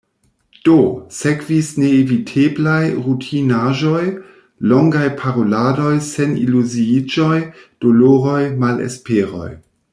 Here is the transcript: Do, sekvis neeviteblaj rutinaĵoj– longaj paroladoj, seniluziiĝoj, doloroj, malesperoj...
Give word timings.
Do, 0.67 0.77
sekvis 1.17 1.67
neeviteblaj 1.81 2.79
rutinaĵoj– 3.07 4.01
longaj 4.73 5.05
paroladoj, 5.21 5.93
seniluziiĝoj, 6.09 7.39
doloroj, 7.87 8.39
malesperoj... 8.65 9.51